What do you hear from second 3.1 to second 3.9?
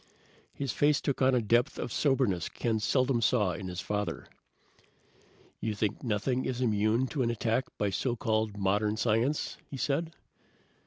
saw in his